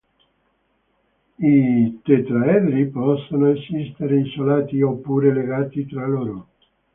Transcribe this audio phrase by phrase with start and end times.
[1.39, 1.51] I
[2.03, 6.47] tetraedri possono esistere isolati oppure legati tra loro.